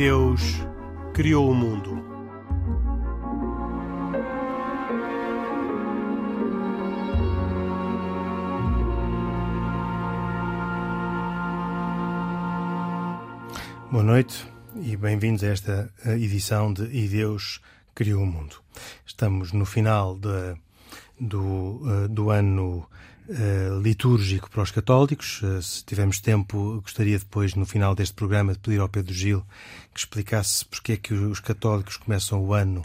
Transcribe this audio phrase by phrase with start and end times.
[0.00, 0.40] Deus
[1.12, 2.02] criou o mundo.
[13.92, 14.48] Boa noite
[14.82, 17.60] e bem-vindos a esta edição de E Deus
[17.94, 18.56] Criou o Mundo.
[19.04, 20.56] Estamos no final de,
[21.20, 22.88] do, eh, do ano
[23.82, 25.40] litúrgico para os católicos.
[25.42, 29.44] Uh, se tivermos tempo, gostaria depois, no final deste programa, de pedir ao Pedro Gil
[29.94, 32.84] que explicasse porque é que os católicos começam o ano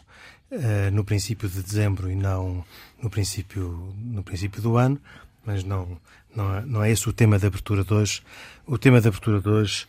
[0.52, 2.64] uh, no princípio de dezembro e não
[3.02, 5.00] no princípio, no princípio do ano.
[5.46, 5.98] Mas não,
[6.36, 8.24] não, é, não é esse o tema da abertura de hoje.
[8.66, 9.88] O tema da abertura de hoje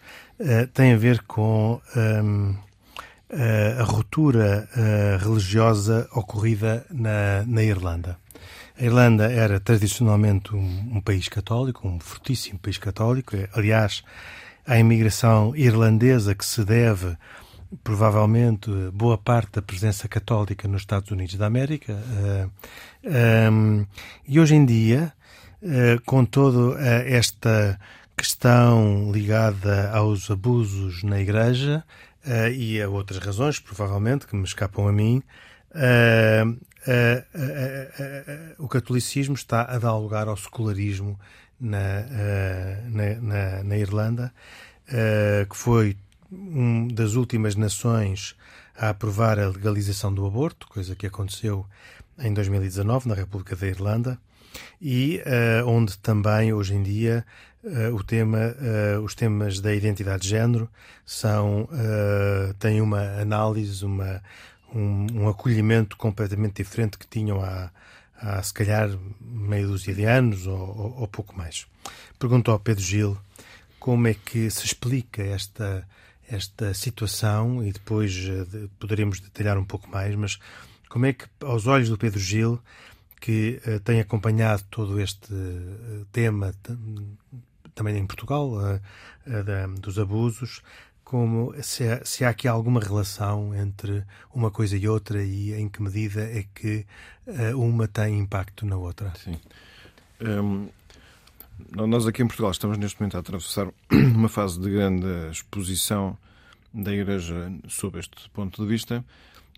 [0.74, 1.80] tem a ver com
[3.32, 8.18] uh, a ruptura uh, religiosa ocorrida na, na Irlanda.
[8.78, 13.34] A Irlanda era tradicionalmente um, um, país católico, um fortíssimo país católico.
[13.34, 14.04] É, aliás,
[14.66, 17.16] à imigração irlandesa que se deve
[17.82, 21.96] provavelmente boa parte da presença católica nos Estados Unidos da América.
[23.50, 23.86] Um,
[24.28, 25.12] e hoje em dia,
[26.04, 27.78] com toda esta
[28.16, 31.84] questão ligada aos abusos na Igreja
[32.26, 35.22] uh, e a outras razões, provavelmente, que me escapam a mim,
[38.58, 41.18] o catolicismo está a dar lugar ao secularismo
[41.60, 42.02] na,
[42.88, 44.32] na, na, na, Irlanda,
[45.48, 45.96] que foi
[46.30, 48.36] uma das últimas nações
[48.76, 51.66] a aprovar a legalização do aborto, coisa que aconteceu
[52.18, 54.18] em 2019 na República da Irlanda,
[54.80, 55.22] e
[55.66, 57.24] onde também hoje em dia
[57.66, 60.70] Uh, o tema, uh, os temas da identidade de género
[61.04, 64.22] são, uh, têm uma análise, uma,
[64.76, 67.70] um, um, acolhimento completamente diferente que tinham há,
[68.16, 71.66] há se calhar meio dúzia de anos ou, ou, ou, pouco mais.
[72.18, 73.18] Pergunto ao Pedro Gil
[73.80, 75.86] como é que se explica esta,
[76.28, 80.38] esta situação e depois de, poderemos detalhar um pouco mais, mas
[80.88, 82.60] como é que, aos olhos do Pedro Gil,
[83.20, 86.54] que uh, tem acompanhado todo este uh, tema
[87.74, 88.80] também em Portugal, uh,
[89.80, 90.62] dos abusos,
[91.06, 95.68] como se há, se há, aqui alguma relação entre uma coisa e outra e em
[95.68, 96.84] que medida é que
[97.28, 99.12] uh, uma tem impacto na outra.
[99.14, 99.38] Sim.
[100.20, 100.68] Um,
[101.86, 106.18] nós aqui em Portugal estamos neste momento a atravessar uma fase de grande exposição
[106.74, 109.04] da Igreja sob este ponto de vista,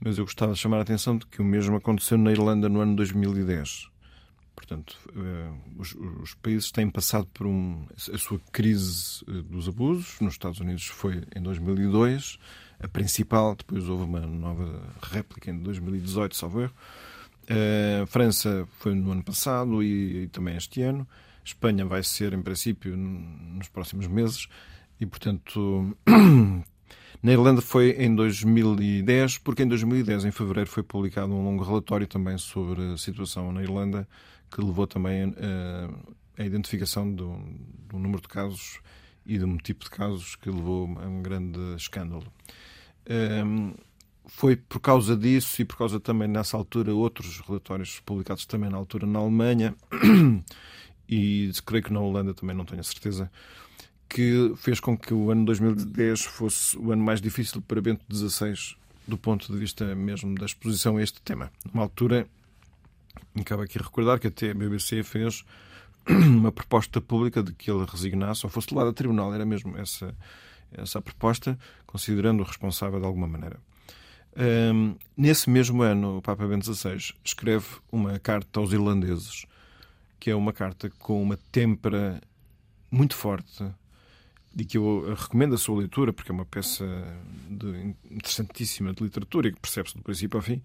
[0.02, 2.82] mas eu gostava de chamar a atenção de que o mesmo aconteceu na Irlanda no
[2.82, 3.88] ano 2010.
[4.58, 10.18] Portanto, eh, os, os, países têm passado por um, a sua crise eh, dos abusos.
[10.20, 12.40] Nos Estados Unidos foi em 2002,
[12.80, 16.74] a principal, depois houve uma nova réplica em 2018, salvo erro.
[18.02, 21.06] A França foi no ano passado e, e também este ano.
[21.40, 24.48] A Espanha vai ser, em princípio, nos próximos meses.
[25.00, 25.96] E, portanto,
[27.22, 32.08] na Irlanda foi em 2010, porque em 2010, em fevereiro, foi publicado um longo relatório
[32.08, 34.06] também sobre a situação na Irlanda
[34.50, 37.36] que levou também a, eh, identificação do,
[37.88, 38.80] do, número de casos
[39.26, 42.32] e de um tipo de casos que levou a um grande escândalo.
[43.08, 43.74] Um, ehm,
[44.26, 48.76] foi por causa disso e por causa também nessa altura outros relatórios publicados também na
[48.76, 49.74] altura na Alemanha
[51.08, 53.30] e creio que na Holanda também não tenho a certeza
[54.08, 58.76] que fez com que o ano 2010 fosse o ano mais difícil para Bento XVI
[59.06, 61.50] do ponto de vista mesmo da exposição a este tema.
[61.72, 62.26] Numa altura
[63.44, 65.44] Cabe aqui recordar que até a BBC fez
[66.08, 69.32] uma proposta pública de que ele resignasse ou fosse levado a tribunal.
[69.34, 70.14] Era mesmo essa,
[70.72, 73.58] essa a proposta, considerando-o responsável de alguma maneira.
[74.36, 79.46] Um, nesse mesmo ano, o Papa Bento XVI escreve uma carta aos irlandeses,
[80.20, 82.20] que é uma carta com uma têmpera
[82.90, 83.64] muito forte
[84.58, 86.84] e que eu recomendo a sua leitura, porque é uma peça
[87.48, 90.60] de, interessantíssima de literatura e que percebe-se do princípio ao fim,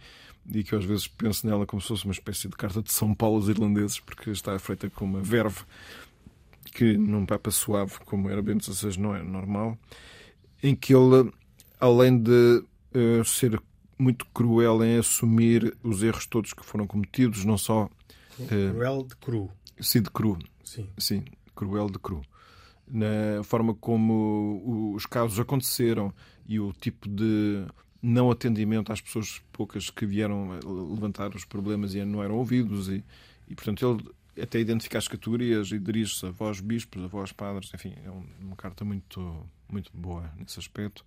[0.52, 2.92] e que eu às vezes penso nela como se fosse uma espécie de carta de
[2.92, 5.62] São Paulo aos irlandeses, porque está feita com uma verve
[6.74, 9.78] que num Papa suave, como era Bento XVI, não é normal,
[10.64, 11.32] em que ele,
[11.80, 12.64] além de
[12.96, 13.62] uh, ser
[14.00, 17.88] muito cruel em assumir os erros todos que foram cometidos, não só.
[18.40, 19.52] Uh, cruel de cru.
[19.80, 20.40] Sim, de cru.
[20.66, 20.90] Sim.
[20.98, 21.24] Sim,
[21.54, 22.24] cruel de cru
[22.88, 26.14] na forma como os casos aconteceram
[26.46, 27.66] e o tipo de
[28.02, 30.60] não atendimento às pessoas poucas que vieram
[30.92, 33.04] levantar os problemas e não eram ouvidos e,
[33.48, 34.02] e portanto
[34.36, 38.10] ele até identifica as categorias e dirige-se a vós bispos, a vós padres, enfim, é
[38.42, 41.04] uma carta muito muito boa nesse aspecto.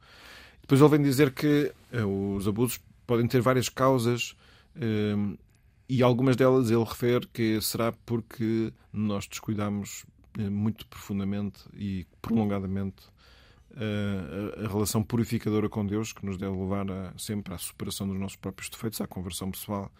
[0.60, 4.34] Depois ele vem dizer que eh, os abusos podem ter várias causas
[4.74, 5.36] eh,
[5.88, 10.04] e algumas delas ele refere que será porque nós descuidamos
[10.42, 13.04] muito profundamente e prolongadamente
[13.72, 18.18] uh, a relação purificadora com Deus que nos deve levar a, sempre à superação dos
[18.18, 19.90] nossos próprios defeitos, à conversão pessoal.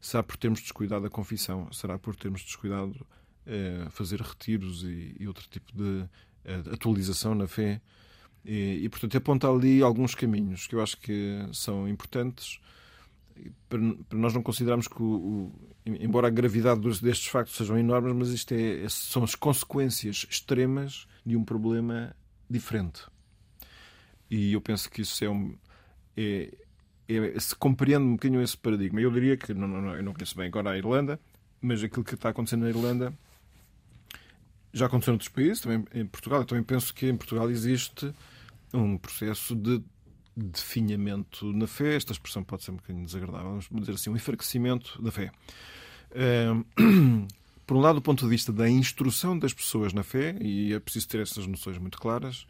[0.00, 1.72] Será por termos descuidado a confissão?
[1.72, 2.94] Será por termos descuidado
[3.46, 6.04] eh, fazer retiros e, e, outro tipo de
[6.44, 7.80] eh, atualização na fé?
[8.44, 12.60] E, e, portanto, aponta ali alguns caminhos que eu acho que são importantes
[13.68, 13.78] para,
[14.12, 15.52] nós não considerarmos que, o, o,
[15.86, 21.36] embora a gravidade destes factos sejam enormes, mas isto é, são as consequências extremas de
[21.36, 22.14] um problema
[22.48, 23.02] diferente.
[24.30, 25.56] E eu penso que isso é um.
[26.16, 26.52] É,
[27.08, 29.00] é, se compreende um bocadinho esse paradigma.
[29.00, 31.20] Eu diria que, não, não, eu não conheço bem agora a Irlanda,
[31.60, 33.12] mas aquilo que está acontecendo na Irlanda
[34.72, 36.40] já aconteceu noutros países, também em Portugal.
[36.40, 38.12] Eu também penso que em Portugal existe
[38.72, 39.82] um processo de
[40.36, 41.96] definhamento na fé.
[41.96, 45.30] Esta expressão pode ser um bocadinho desagradável, vamos dizer assim, um enfraquecimento da fé.
[47.66, 50.78] Por um lado, do ponto de vista da instrução das pessoas na fé, e é
[50.78, 52.46] preciso ter essas noções muito claras,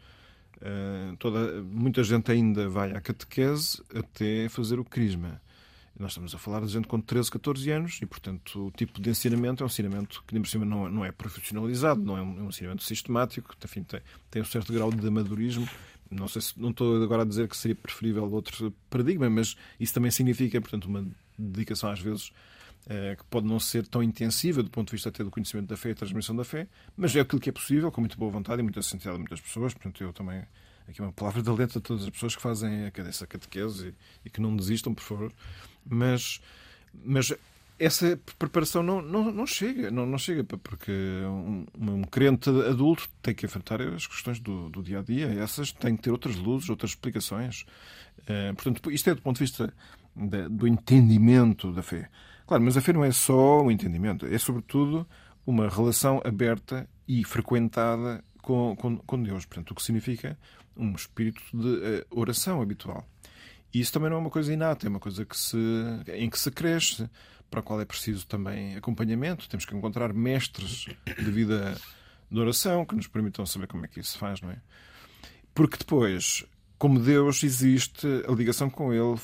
[0.61, 5.41] eh, toda, muita gente ainda vai à catequese até fazer o crisma.
[5.97, 9.09] Nós estamos a falar de gente com 13, 14 anos e, portanto, o tipo de
[9.09, 12.41] ensinamento é um ensinamento que, por cima, não, não é profissionalizado, não é um, é
[12.41, 15.67] um ensinamento sistemático, enfim, tem, tem um certo grau de amadorismo.
[16.09, 19.93] Não, sei se, não estou agora a dizer que seria preferível outro paradigma, mas isso
[19.93, 21.05] também significa, portanto, uma
[21.37, 22.31] dedicação às vezes
[22.87, 25.75] eh, que pode não ser tão intensiva do ponto de vista até do conhecimento da
[25.75, 28.31] fé e a transmissão da fé, mas é aquilo que é possível, com muita boa
[28.31, 29.73] vontade e muita sentido de muitas pessoas.
[29.73, 30.43] Portanto, eu também,
[30.87, 34.29] aqui uma palavra de alento a todas as pessoas que fazem essa catequese e, e
[34.29, 35.33] que não desistam, por favor.
[35.83, 36.39] Mas,
[37.03, 37.33] mas
[37.77, 40.91] essa preparação não, não, não chega, não, não chega, porque
[41.25, 45.71] um, um crente adulto tem que enfrentar as questões do, do dia a dia, essas
[45.71, 47.65] têm que ter outras luzes, outras explicações.
[48.19, 49.73] Uh, portanto, isto é do ponto de vista
[50.15, 52.09] de, do entendimento da fé.
[52.47, 55.05] Claro, mas a fé não é só o entendimento, é sobretudo
[55.45, 59.45] uma relação aberta e frequentada com, com, com Deus.
[59.45, 60.37] Portanto, o que significa
[60.77, 63.05] um espírito de uh, oração habitual.
[63.73, 65.57] E isso também não é uma coisa inata, é uma coisa que se,
[66.13, 67.09] em que se cresce,
[67.49, 69.47] para a qual é preciso também acompanhamento.
[69.49, 71.77] Temos que encontrar mestres de vida
[72.29, 74.57] de oração que nos permitam saber como é que isso se faz, não é?
[75.53, 76.43] Porque depois,
[76.77, 79.17] como Deus existe, a ligação com Ele,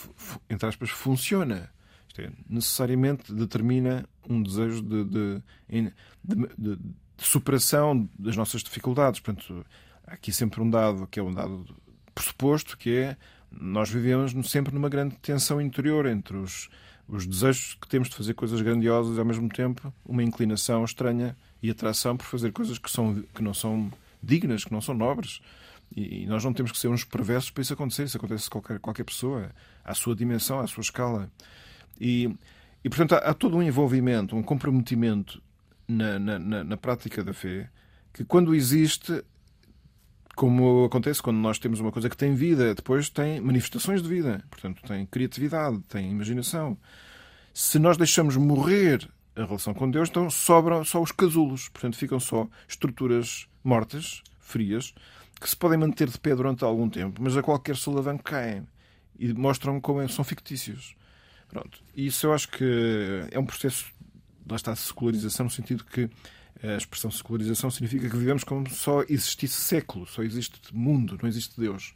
[0.50, 1.70] entre aspas, funciona.
[2.08, 5.44] Isto é, necessariamente determina um desejo de, de,
[6.24, 6.80] de, de,
[7.18, 9.20] superação das nossas dificuldades.
[9.20, 9.66] Portanto,
[10.06, 11.66] há aqui sempre um dado que é um dado
[12.14, 13.18] pressuposto, que é
[13.52, 16.70] nós vivemos sempre numa grande tensão interior entre os,
[17.08, 21.36] os desejos que temos de fazer coisas grandiosas e ao mesmo tempo uma inclinação estranha
[21.62, 25.42] e atração por fazer coisas que, são, que não são dignas, que não são nobres.
[25.96, 28.04] E, nós não temos que ser uns perversos para isso acontecer.
[28.04, 29.52] Isso acontece a qualquer, qualquer pessoa,
[29.84, 31.30] à sua dimensão, à sua escala.
[32.00, 32.34] E,
[32.84, 35.42] e portanto, há, há, todo um envolvimento, um comprometimento
[35.88, 37.70] na, na, na, na prática da fé
[38.14, 39.24] que, quando existe,
[40.36, 44.44] como acontece quando nós temos uma coisa que tem vida, depois tem manifestações de vida,
[44.50, 46.78] portanto, tem criatividade, tem imaginação.
[47.54, 52.20] Se nós deixamos morrer a relação com Deus, então sobram só os casulos, portanto, ficam
[52.20, 54.94] só estruturas mortas, frias,
[55.40, 58.66] que se podem manter de pé durante algum tempo, mas a qualquer solavanco caem
[59.18, 60.96] e mostram como são fictícios.
[61.50, 61.84] Pronto.
[61.96, 63.92] Isso eu acho que é um processo,
[64.50, 66.10] lá está, de secularização, no sentido que
[66.64, 71.60] a expressão secularização significa que vivemos como só existisse século, só existe mundo, não existe
[71.60, 71.94] Deus.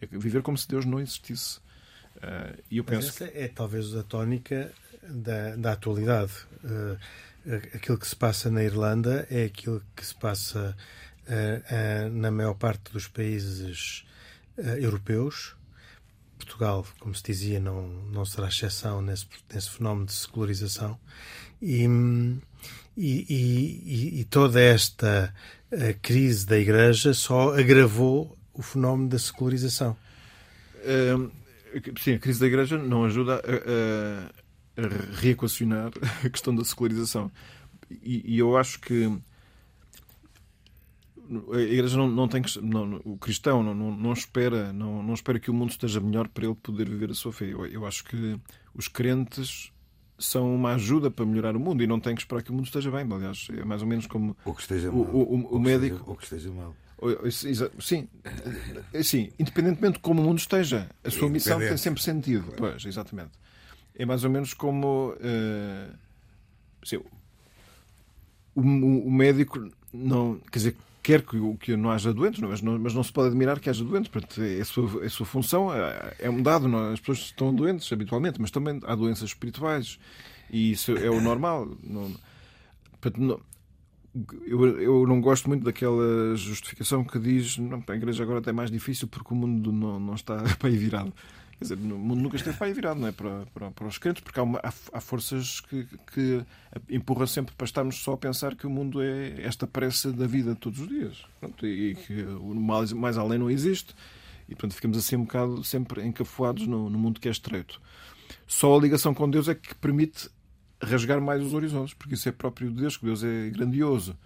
[0.00, 1.58] É viver como se Deus não existisse.
[2.16, 6.32] Uh, e eu penso Mas essa é talvez a tónica da, da atualidade.
[6.62, 6.98] Uh,
[7.74, 10.76] aquilo que se passa na Irlanda é aquilo que se passa
[11.26, 14.04] uh, na maior parte dos países
[14.56, 15.56] europeus
[16.44, 20.98] Portugal, como se dizia, não, não será exceção nesse, nesse fenómeno de secularização.
[21.60, 21.84] E,
[22.96, 23.26] e,
[24.16, 25.34] e, e toda esta
[25.70, 29.96] eh, crise da Igreja só agravou o fenómeno da secularização.
[31.98, 35.90] sim, a crise da Igreja não ajuda a, a, a reequacionar
[36.24, 37.30] a questão da secularização.
[37.90, 39.10] E, e eu acho que
[41.52, 45.38] a igreja não, não tem que, não, o cristão não, não, espera não, não espera
[45.38, 47.46] que o mundo esteja melhor para ele poder viver a sua fé.
[47.46, 48.38] Eu, eu acho que
[48.74, 49.72] os crentes
[50.18, 52.66] são uma ajuda para melhorar o mundo e não tem que esperar que o mundo
[52.66, 53.06] esteja bem.
[53.10, 55.14] Aliás, é mais ou menos como ou que esteja o, mal.
[55.14, 55.94] o, o, o médico.
[55.94, 56.76] Esteja, ou que esteja mal.
[57.80, 58.08] Sim,
[59.02, 62.54] sim, independentemente de como o mundo esteja, a sua missão tem sempre sentido.
[62.56, 63.32] Pois, exatamente.
[63.94, 65.94] É mais ou menos como uh,
[66.82, 66.96] sim,
[68.54, 72.94] o, o médico não quer dizer quer que, que não haja doentes, mas não, mas
[72.94, 74.10] não se pode admirar que haja doentes.
[74.10, 76.66] Portanto, é a sua, é a sua função é, é um dado.
[76.66, 76.88] Não?
[76.88, 76.92] É?
[76.94, 79.98] As pessoas estão doentes habitualmente, mas também há doenças espirituais
[80.50, 81.68] e isso é o normal.
[81.82, 82.10] Não,
[83.00, 83.40] portanto, não,
[84.46, 88.70] eu, eu não gosto muito daquela justificação que diz não, a igreja agora é mais
[88.70, 91.12] difícil porque o mundo não, não está aí virado.
[91.66, 93.12] Quer dizer, o mundo nunca esteve para aí virado, não é?
[93.12, 96.44] Para, para, para os crentes, porque há, uma, há, há, forças que, que
[96.90, 100.52] empurram sempre para estarmos só a pensar que o mundo é esta pressa da vida
[100.52, 101.24] de todos os dias.
[101.40, 103.94] Pronto, e que o mais, mais além não existe.
[104.46, 107.80] E, portanto, ficamos assim um bocado sempre encafuados no, no mundo que é estreito.
[108.46, 110.28] Só a ligação com Deus é que permite
[110.82, 114.16] rasgar mais os horizontes, porque isso é próprio de Deus, que Deus é grandioso.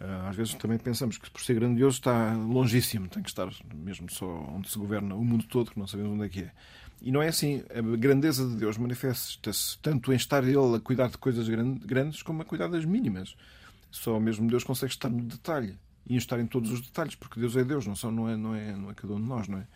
[0.00, 4.10] Ah, às vezes também pensamos que por ser grandioso está longíssimo, tem que estar mesmo
[4.10, 6.52] só onde se governa o mundo todo, que não sabemos onde é que é.
[7.00, 7.62] E não é assim.
[7.70, 12.42] A grandeza de Deus manifesta-se tanto em estar Ele a cuidar de coisas grandes como
[12.42, 13.36] a cuidar das mínimas.
[13.90, 17.56] Só mesmo Deus consegue estar no detalhe e estar em todos os detalhes, porque Deus
[17.56, 19.58] é Deus, não, só, não, é, não, é, não é cada um de nós, não
[19.58, 19.66] é?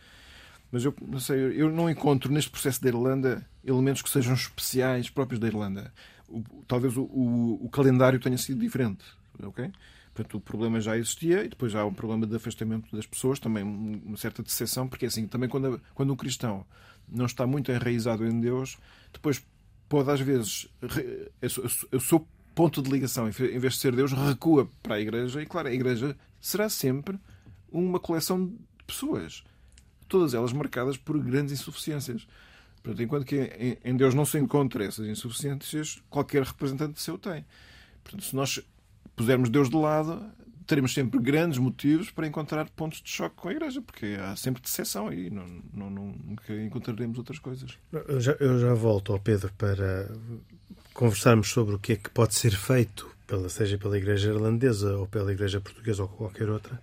[0.71, 5.09] Mas eu não sei, eu não encontro neste processo da Irlanda elementos que sejam especiais
[5.09, 5.93] próprios da Irlanda.
[6.29, 9.05] O, talvez o, o, o, calendário tenha sido diferente,
[9.43, 9.71] ok?
[10.19, 13.63] Portanto, o problema já existia e depois há um problema de afastamento das pessoas, também
[13.63, 16.67] uma certa decepção, porque assim, também quando, quando um cristão
[17.09, 18.79] não está muito enraizado em Deus,
[19.13, 19.41] depois
[19.89, 20.69] pode às vezes
[21.93, 25.47] o seu ponto de ligação, em vez de ser Deus, recua para a igreja e,
[25.47, 27.17] claro, a igreja será sempre
[27.71, 29.45] uma coleção de pessoas
[30.09, 32.27] todas elas marcadas por grandes insuficiências.
[32.83, 37.45] Portanto, enquanto que em Deus não se encontra essas insuficiências, qualquer representante seu tem.
[38.03, 38.61] Portanto, se nós
[39.19, 40.25] pusermos Deus de lado,
[40.67, 44.63] teremos sempre grandes motivos para encontrar pontos de choque com a Igreja, porque há sempre
[44.63, 47.77] decepção e não, não, nunca encontraremos outras coisas.
[47.93, 50.09] Eu já, eu já volto ao Pedro para
[50.95, 55.07] conversarmos sobre o que é que pode ser feito, pela, seja pela Igreja Irlandesa ou
[55.07, 56.81] pela Igreja Portuguesa ou qualquer outra,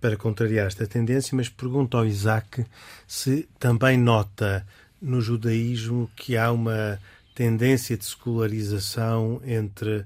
[0.00, 2.64] para contrariar esta tendência, mas pergunto ao Isaac
[3.06, 4.66] se também nota
[5.00, 6.98] no judaísmo que há uma
[7.34, 10.04] tendência de secularização entre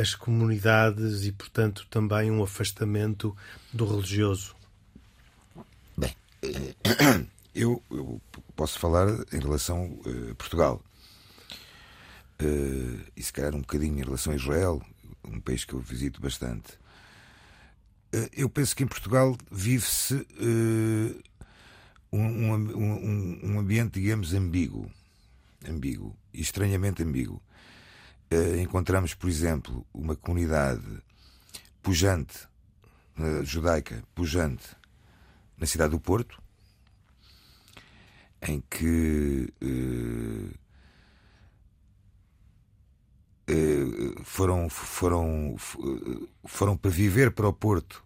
[0.00, 3.36] as comunidades e, portanto, também um afastamento
[3.72, 4.54] do religioso.
[5.96, 6.14] Bem,
[7.54, 8.20] eu, eu
[8.54, 10.82] posso falar em relação a uh, Portugal.
[13.16, 14.82] E se calhar um bocadinho em relação a Israel,
[15.24, 16.78] um país que eu visito bastante.
[18.12, 20.26] Eh, eu penso que em Portugal vive-se
[22.12, 24.90] um, um, um, ambiente, digamos, ambíguo,
[25.68, 27.42] ambíguo e estranhamente ambíguo.
[28.32, 30.82] Uh, encontramos, por exemplo, uma comunidade
[31.80, 32.48] pujante,
[33.18, 34.66] uh, judaica, pujante,
[35.56, 36.42] na cidade do Porto,
[38.42, 39.52] em que
[44.24, 45.56] foram, foram,
[46.44, 48.04] foram para viver para o Porto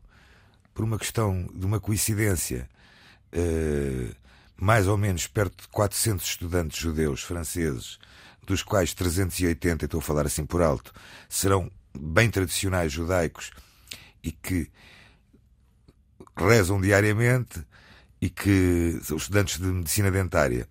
[0.73, 2.69] por uma questão de uma coincidência,
[4.57, 7.99] mais ou menos perto de 400 estudantes judeus franceses,
[8.51, 10.93] dos quais 380, estou a falar assim por alto,
[11.29, 13.51] serão bem tradicionais judaicos
[14.23, 14.69] e que
[16.37, 17.65] rezam diariamente
[18.21, 20.69] e que são estudantes de medicina dentária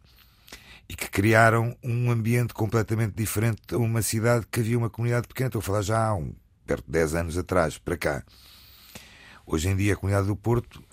[0.88, 5.48] e que criaram um ambiente completamente diferente a uma cidade que havia uma comunidade pequena.
[5.48, 6.34] Estou a falar já há um,
[6.66, 8.24] perto de 10 anos atrás, para cá.
[9.46, 10.84] Hoje em dia a comunidade do Porto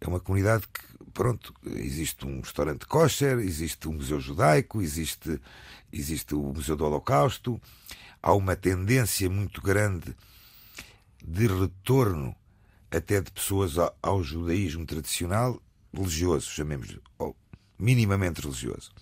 [0.00, 5.40] é uma comunidade que, pronto, existe um restaurante kosher, existe um museu judaico, existe,
[5.92, 7.60] existe o Museu do Holocausto,
[8.22, 10.14] há uma tendência muito grande
[11.24, 12.34] de retorno
[12.90, 15.60] até de pessoas ao, judaísmo tradicional
[15.94, 17.36] religioso, chamemos ou
[17.78, 18.92] minimamente religioso.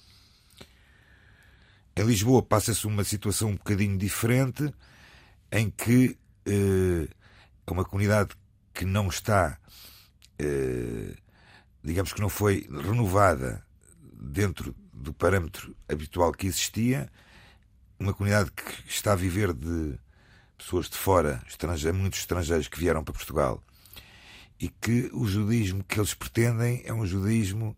[1.96, 4.72] Em Lisboa passa-se uma situação um bocadinho diferente,
[5.52, 7.08] em que eh,
[7.66, 8.30] é uma comunidade
[8.72, 9.58] que não está,
[10.38, 11.14] eh,
[11.82, 13.64] digamos que não foi renovada
[14.12, 17.10] dentro do parâmetro habitual que existia,
[17.98, 19.98] uma comunidade que está a viver de
[20.56, 23.62] pessoas de fora, estrangeiros, muitos estrangeiros que vieram para Portugal,
[24.60, 27.76] e que o judaísmo que eles pretendem é um judaísmo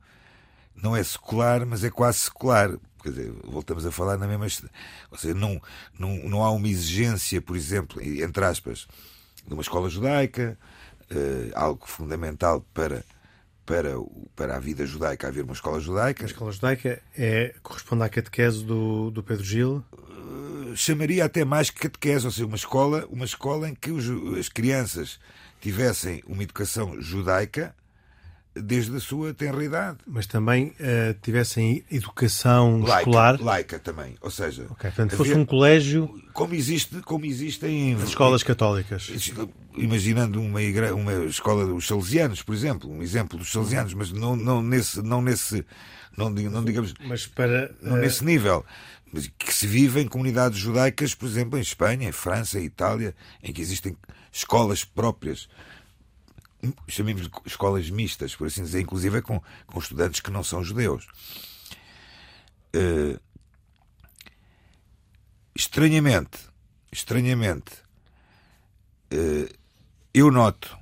[0.75, 2.77] não é secular, mas é quase secular.
[3.03, 4.69] Quer dizer, voltamos a falar na mesma.
[5.11, 5.61] Ou seja, não,
[5.97, 8.89] não, não há uma exigência, por exemplo, entre aspas,
[9.47, 10.59] de uma escola judaica,
[11.11, 13.05] uh, algo fundamental para,
[13.65, 13.91] para,
[14.35, 16.25] para a vida judaica haver uma escola judaica.
[16.25, 19.85] A escola judaica é, corresponde à catequese do, do Pedro Gil?
[19.93, 24.05] Uh, chamaria até mais que catequese, ou seja, uma escola, uma escola em que os,
[24.39, 25.19] as crianças
[25.61, 27.75] tivessem uma educação judaica
[28.55, 29.99] desde a sua tenra idade.
[30.07, 33.41] Mas também uh, tivessem educação laica, escolar.
[33.41, 34.17] Laica também.
[34.21, 36.23] Ou seja, okay, portanto, fosse um colégio.
[36.33, 37.95] Como, existe, como existem.
[37.95, 39.11] As escolas católicas.
[39.77, 40.91] Imaginando uma, igre...
[40.93, 45.03] uma escola dos salesianos, por exemplo, um exemplo dos salesianos, mas não, não nesse.
[45.03, 45.65] Não nesse
[46.17, 46.95] não, não digamos.
[47.01, 47.75] Mas para.
[47.81, 48.65] Não nesse nível
[49.39, 53.53] que se vive em comunidades judaicas, por exemplo, em Espanha, em França, em Itália, em
[53.53, 53.97] que existem
[54.33, 55.49] escolas próprias,
[56.89, 61.07] chamemos de escolas mistas, por assim dizer, inclusive com, com estudantes que não são judeus.
[62.75, 63.21] Uh,
[65.55, 66.39] estranhamente,
[66.91, 67.73] estranhamente,
[69.13, 69.53] uh,
[70.15, 70.77] eu noto,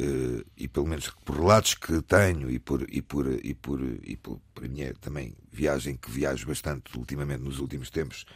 [0.00, 4.16] uh, e pelo menos por relatos que tenho e por, e por, e por, e
[4.16, 8.26] por, por a minha também viagem, que viajo bastante ultimamente nos últimos tempos,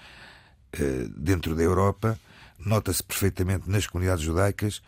[1.17, 2.17] dentro da Europa,
[2.57, 4.81] nota-se perfeitamente nas comunidades judaicas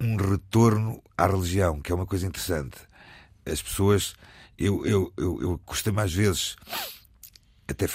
[0.00, 2.78] um retorno à religião, que é uma coisa interessante.
[3.44, 4.14] As pessoas,
[4.58, 6.56] eu, eu, eu, eu costumo às vezes
[7.68, 7.86] até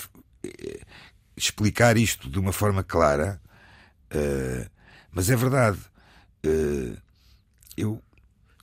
[0.43, 0.81] eh,
[1.35, 3.41] explicar isto de uma forma clara,
[4.13, 4.69] uh,
[5.11, 5.79] mas é verdade.
[6.45, 6.97] Uh,
[7.75, 8.01] eu...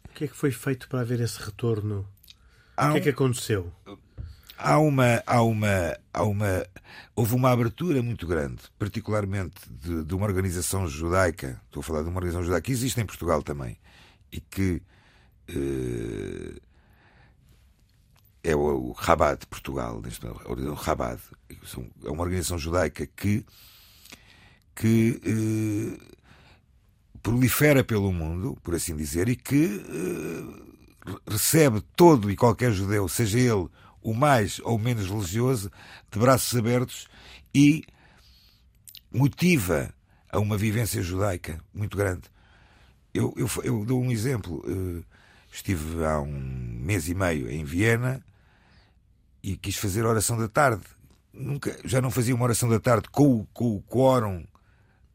[0.09, 2.07] O que é que foi feito para haver esse retorno?
[2.77, 3.73] Há o que é que aconteceu?
[4.63, 6.67] Há uma, há uma, há uma,
[7.15, 11.61] houve uma abertura muito grande, particularmente de, de, uma organização judaica.
[11.67, 13.77] Estou a falar de uma organização judaica que existe em Portugal também
[14.31, 14.81] e que
[15.49, 16.61] eh,
[18.45, 21.21] é o, o Rabad de Portugal, organização Rabad.
[22.05, 23.45] É uma organização judaica que
[24.75, 26.13] que eh,
[27.23, 33.39] prolifera pelo mundo, por assim dizer, e que eh, recebe todo e qualquer judeu, seja
[33.39, 33.69] ele
[34.03, 35.71] o mais ou menos religioso,
[36.11, 37.09] de braços abertos
[37.55, 37.85] e
[39.13, 39.93] motiva
[40.31, 42.23] a uma vivência judaica muito grande.
[43.13, 44.65] Eu, eu, eu dou um exemplo.
[44.67, 45.05] Eh,
[45.53, 48.25] estive há um mês e meio em Viena
[49.43, 50.85] e quis fazer oração da tarde.
[51.33, 54.45] Nunca, já não fazia uma oração da tarde com, com o quórum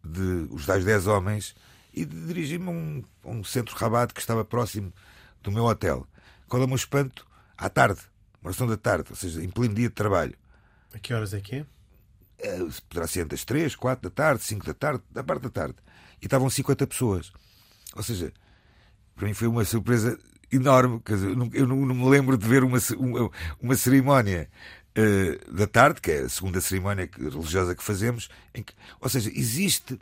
[0.03, 1.55] de os tais dez homens
[1.91, 4.93] e dirigi-me a um, a um centro rabat que estava próximo
[5.41, 6.07] do meu hotel.
[6.47, 7.25] Qual é o meu espanto?
[7.57, 8.01] À tarde
[8.47, 10.35] oração da tarde, ou seja, em pleno dia de trabalho.
[10.93, 11.65] A que horas é que é?
[12.39, 12.57] é
[12.89, 15.75] poderá ser entre as 3, 4 da tarde, 5 da tarde, da parte da tarde.
[16.21, 17.31] E estavam 50 pessoas.
[17.95, 18.33] Ou seja,
[19.15, 20.17] para mim foi uma surpresa
[20.51, 21.01] enorme.
[21.05, 23.31] Quer dizer, eu não, me lembro de ver uma, uma,
[23.61, 24.49] uma cerimónia
[24.97, 28.29] uh, da tarde, que é a segunda cerimónia religiosa que fazemos.
[28.53, 29.99] Em que, ou seja, existe.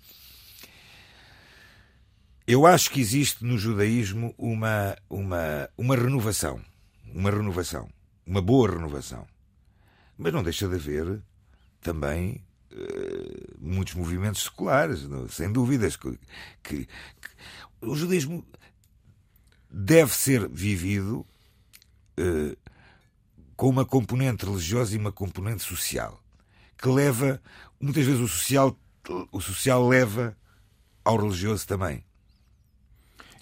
[2.47, 6.61] Eu acho que existe no judaísmo uma, uma, uma renovação.
[7.11, 7.89] Uma renovação
[8.25, 9.27] uma boa renovação.
[10.17, 11.21] Mas não deixa de haver
[11.81, 15.27] também uh, muitos movimentos seculares, não?
[15.29, 15.95] sem dúvidas.
[15.95, 16.17] Que,
[16.63, 16.89] que, que,
[17.81, 18.45] o judaísmo
[19.69, 21.25] deve ser vivido
[22.19, 22.57] uh,
[23.55, 26.21] com uma componente religiosa e uma componente social,
[26.77, 27.41] que leva,
[27.79, 28.77] muitas vezes o social,
[29.31, 30.35] o social leva
[31.03, 32.03] ao religioso também.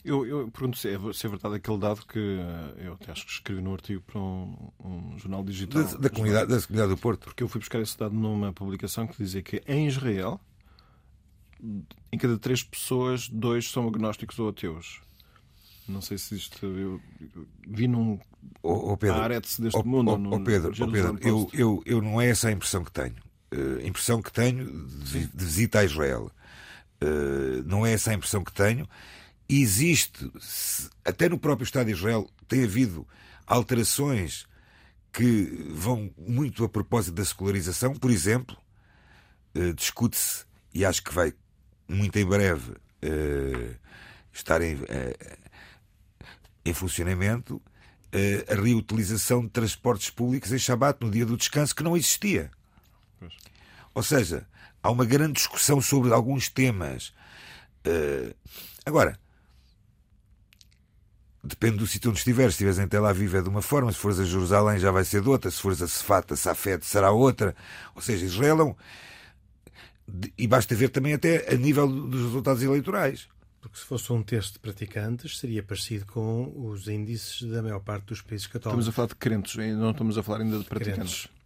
[0.04, 3.26] Eu, eu pergunto se é, se é verdade aquele dado que eh, eu até acho
[3.26, 5.82] que escrevi no artigo para um, um jornal digital.
[5.82, 7.24] Da, da comunidade, da comunidade do Porto.
[7.26, 10.42] Porque eu fui buscar esse dado numa publicação que dizia que em Israel,
[12.12, 15.00] em cada três pessoas, dois são agnósticos ou ateus.
[15.88, 16.66] Não sei se isto.
[16.66, 17.02] Eu
[17.66, 18.20] vi num.
[18.62, 20.12] Oh, oh Pedro, Aretz deste oh, mundo.
[20.12, 23.16] Oh, oh Pedro, oh Pedro eu, eu, eu não é essa a impressão que tenho.
[23.54, 26.30] Uh, impressão que tenho de, de visita a Israel.
[27.02, 28.88] Uh, não é essa a impressão que tenho
[29.48, 30.32] existe,
[31.04, 33.08] até no próprio Estado de Israel, tem havido
[33.46, 34.46] alterações
[35.12, 37.94] que vão muito a propósito da secularização.
[37.94, 38.58] Por exemplo,
[39.56, 41.34] uh, discute-se, e acho que vai
[41.88, 43.76] muito em breve uh,
[44.32, 44.88] estar em, uh,
[46.66, 47.62] em funcionamento,
[48.48, 52.52] a reutilização de transportes públicos em Shabat, no dia do descanso, que não existia.
[53.20, 53.34] Pois.
[53.92, 54.48] Ou seja,
[54.84, 57.12] há uma grande discussão sobre alguns temas.
[58.86, 59.20] agora,
[61.44, 62.54] Depende do sítio onde estiveres.
[62.54, 65.04] Se estiveres em Tel Aviv é de uma forma, se fores a Jerusalém já vai
[65.04, 67.54] ser de outra, se fores a Sefata, Safed será outra.
[67.94, 68.76] Ou seja, Israel é um...
[70.38, 73.28] E basta ver também até a nível dos resultados eleitorais.
[73.60, 78.06] Porque se fosse um teste de praticantes, seria parecido com os índices da maior parte
[78.08, 78.86] dos países católicos.
[78.86, 81.28] Estamos a falar de crentes, não estamos a falar ainda de praticantes.
[81.28, 81.44] Crentes.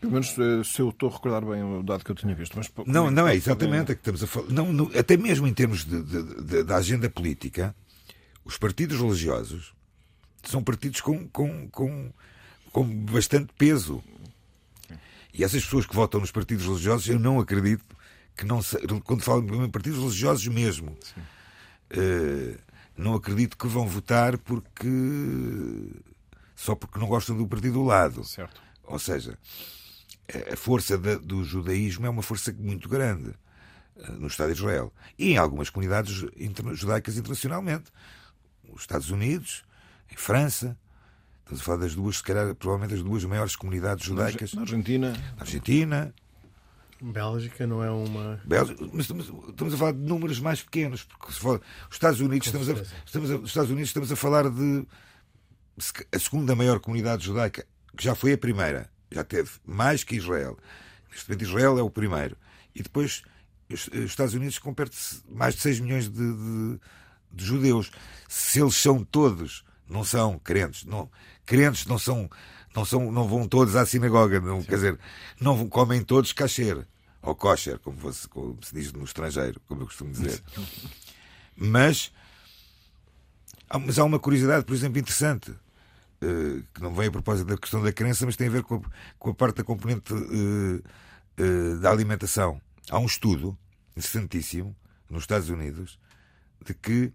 [0.00, 2.56] Pelo menos eh, se eu estou a recordar bem o dado que eu tinha visto.
[2.56, 3.92] Mas, não, não é exatamente.
[3.92, 4.48] É que estamos a falar.
[4.50, 7.74] Não, não, até mesmo em termos de, de, de, da agenda política,
[8.46, 9.74] os partidos religiosos
[10.44, 12.12] são partidos com, com, com,
[12.72, 14.02] com bastante peso.
[15.34, 17.84] E essas pessoas que votam nos partidos religiosos, eu não acredito
[18.36, 18.60] que não
[19.04, 22.58] quando falam em partidos religiosos mesmo, uh,
[22.96, 24.88] não acredito que vão votar porque
[26.54, 28.24] só porque não gostam do partido do lado.
[28.24, 28.62] Certo.
[28.84, 29.36] Ou seja,
[30.52, 33.34] a força do judaísmo é uma força muito grande
[33.96, 36.24] eh, no Estado de Israel e em algumas comunidades
[36.74, 37.90] judaicas internacionalmente.
[38.76, 39.64] Os Estados Unidos,
[40.12, 40.76] em França,
[41.40, 44.52] estamos a falar das duas, se calhar, provavelmente as duas maiores comunidades judaicas.
[44.52, 45.12] Na Argentina.
[45.34, 46.14] Na Argentina.
[47.00, 48.38] Bélgica não é uma.
[48.44, 52.20] Bélgica, mas estamos, estamos, a falar de números mais pequenos, porque se for, os Estados
[52.20, 52.72] Unidos, estamos a,
[53.04, 54.86] estamos a, os Estados Unidos estamos a falar de
[56.12, 60.58] a segunda maior comunidade judaica, que já foi a primeira, já teve mais que Israel.
[61.10, 62.36] Neste momento, Israel é o primeiro.
[62.74, 63.22] E depois,
[63.70, 66.80] os Estados Unidos com perto de mais de 6 milhões de, de,
[67.36, 67.90] de, judeus.
[68.28, 71.10] Se eles são todos, não são crentes, não,
[71.44, 72.28] crentes não são,
[72.74, 74.98] não são, não vão todos à sinagoga, não, quer dizer,
[75.40, 76.86] não comem todos kasher,
[77.22, 77.96] ou kosher, como,
[78.30, 80.42] como se diz no estrangeiro, como eu costumo dizer.
[81.56, 82.12] Mas,
[83.84, 85.54] mas há uma curiosidade, por exemplo, interessante.
[86.20, 88.82] Eh, que não vem a propósito da questão da crença, mas tem a ver com,
[89.18, 90.82] com a parte da componente uh,
[91.38, 92.60] uh, da alimentação.
[92.90, 93.56] Há um estudo
[93.94, 94.74] interessantíssimo
[95.10, 95.98] nos Estados Unidos
[96.66, 97.12] de que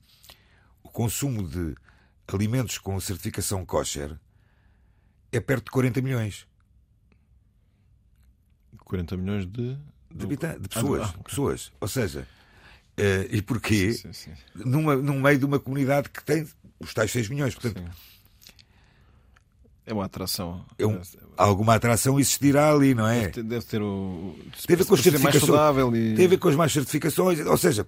[0.84, 1.76] o consumo de
[2.28, 4.18] alimentos com certificação kosher
[5.32, 6.48] é perto de 40 milhões.
[8.86, 9.78] 40 milhões de,
[10.10, 11.10] de, de pessoas.
[11.10, 11.72] Ah, pessoas.
[11.80, 12.28] Ou seja,
[12.98, 13.94] uh, e porquê?
[13.94, 14.42] Sim, sim, sim.
[14.54, 16.48] Numa, num meio de uma comunidade que tem
[16.80, 17.56] os tais 6 milhões.
[17.56, 17.90] Portanto,
[19.86, 20.66] é uma atração.
[20.78, 21.02] É um,
[21.36, 23.22] alguma atração existirá ali, não é?
[23.22, 24.36] Deve ter, deve ter o.
[24.68, 25.96] Ver com as certificações.
[25.96, 26.16] E...
[26.16, 27.40] Tem a ver com as mais certificações.
[27.40, 27.88] Ou seja,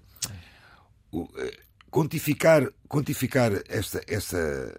[1.92, 4.74] quantificar, quantificar esta, essa.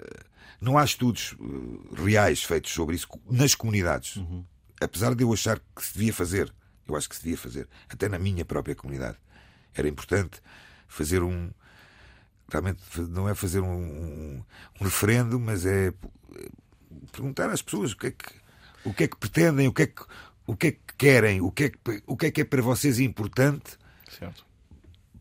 [0.60, 4.16] Não há estudos eh, reais feitos sobre isso nas comunidades.
[4.16, 4.44] Uhum.
[4.80, 6.52] Apesar de eu achar que se devia fazer.
[6.86, 7.68] Eu acho que se devia fazer.
[7.88, 9.16] Até na minha própria comunidade.
[9.74, 10.40] Era importante
[10.88, 11.50] fazer um.
[12.48, 14.44] Realmente não é fazer um, um,
[14.80, 15.92] um referendo, mas é
[17.10, 18.34] perguntar às pessoas o que é que,
[18.84, 20.02] o que, é que pretendem, o que é que,
[20.46, 22.62] o que é que querem, o que é que, o que é que é para
[22.62, 23.78] vocês importante
[24.10, 24.44] certo.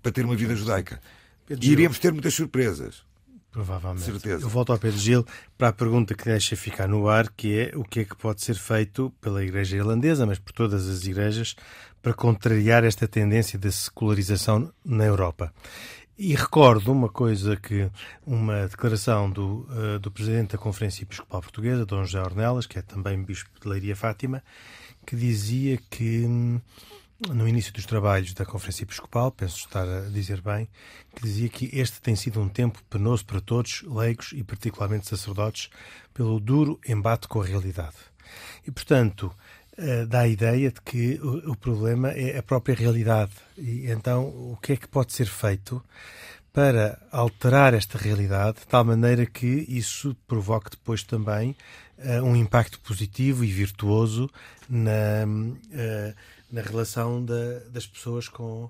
[0.04, 1.02] Para ter uma vida judaica.
[1.50, 3.04] E iríamos ter muitas surpresas.
[3.52, 4.06] Provavelmente.
[4.06, 4.44] Certeza.
[4.44, 5.26] Eu volto ao Pedro Gil
[5.58, 8.42] para a pergunta que deixa ficar no ar, que é o que é que pode
[8.44, 11.56] ser feito pela Igreja Irlandesa, mas por todas as igrejas,
[12.02, 15.54] para contrariar esta tendência de secularização na Europa.
[16.18, 17.90] E recordo uma coisa que
[18.26, 22.82] uma declaração do, uh, do presidente da Conferência Episcopal Portuguesa, Dom José Ornelas, que é
[22.82, 24.44] também bispo de Leiria Fátima,
[25.06, 26.60] que dizia que hum,
[27.30, 30.68] no início dos trabalhos da Conferência Episcopal, penso estar a dizer bem,
[31.16, 35.70] que dizia que este tem sido um tempo penoso para todos, leigos e particularmente sacerdotes,
[36.14, 37.96] pelo duro embate com a realidade.
[38.66, 39.34] E, portanto,
[39.78, 43.32] uh, dá a ideia de que o, problema é a própria realidade.
[43.58, 45.84] E então, o que é que pode ser feito
[46.52, 51.56] para alterar esta realidade de tal maneira que isso provoque depois também
[51.98, 54.30] uh, um impacto positivo e virtuoso
[54.70, 56.14] na, uh,
[56.54, 58.70] na relação da, das pessoas com,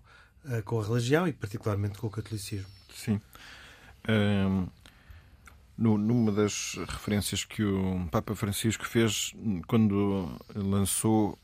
[0.66, 2.66] com a religião e, particularmente, com o catolicismo?
[2.96, 3.22] Sim.
[4.10, 4.68] Um
[5.78, 9.34] numa das referências que o Papa Francisco fez
[9.68, 11.38] quando lançou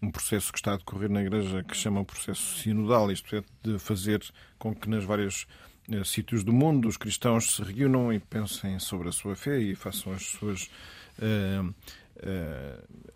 [0.00, 3.42] um processo que está a decorrer na Igreja que chama o processo sinodal, isto é,
[3.62, 4.22] de fazer
[4.58, 5.46] com que nas vários
[5.90, 9.74] eh, sítios do mundo os cristãos se reúnam e pensem sobre a sua fé e
[9.74, 10.70] façam as suas
[11.20, 11.72] eh, eh,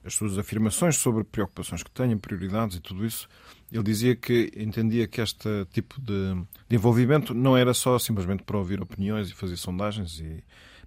[0.05, 3.29] as suas afirmações sobre preocupações que tenham, prioridades e tudo isso.
[3.71, 6.35] Ele dizia que entendia que este tipo de,
[6.69, 10.43] de envolvimento não era só simplesmente para ouvir opiniões e fazer sondagens, e,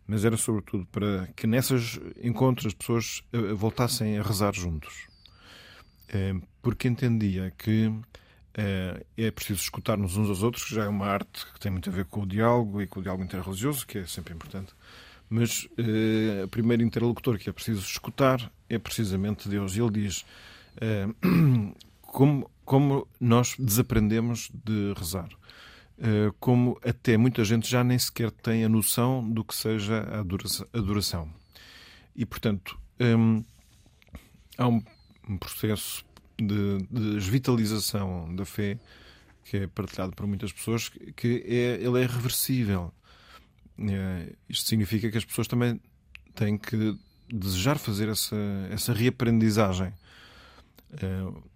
[0.08, 5.08] mas era sobretudo para que nessas encontros as pessoas eh, voltassem a rezar juntos.
[6.62, 7.90] Porque entendia que
[9.16, 11.94] é preciso escutar-nos uns aos outros, que já é uma arte que tem muito a
[11.94, 14.74] ver com o diálogo e com o diálogo interreligioso, que é sempre importante
[15.32, 19.78] mas uh, o primeiro interlocutor que é preciso escutar é precisamente Deus.
[19.78, 20.26] Ele diz
[20.76, 25.30] uh, como, como nós desaprendemos de rezar.
[25.98, 30.20] Uh, como até muita gente já nem sequer tem a noção do que seja a
[30.78, 31.34] adoração.
[32.14, 33.42] E, portanto, um,
[34.58, 34.84] há um,
[35.30, 36.04] um processo
[36.38, 38.78] de, de desvitalização da fé
[39.46, 42.94] que é partilhado por muitas pessoas, que é, ele é reversível.
[43.80, 45.80] É, isto significa que as pessoas também
[46.36, 46.98] têm que
[47.32, 48.36] desejar fazer essa,
[48.70, 49.94] essa reaprendizagem.
[50.94, 51.52] É,